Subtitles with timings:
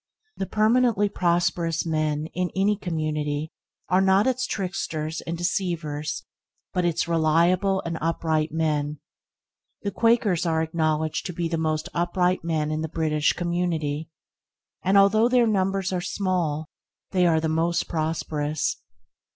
[0.35, 3.51] The permanently prosperous men in any community
[3.87, 6.25] are not its tricksters and deceivers,
[6.73, 8.99] but its reliable and upright men.
[9.83, 14.09] The Quakers are acknowledged to be the most upright men in the British community,
[14.83, 16.65] and, although their numbers are small,
[17.11, 18.81] they are the most prosperous.